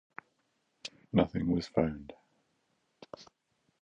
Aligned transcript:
Nothing 1.13 1.49
was 1.51 1.67
found. 1.67 2.13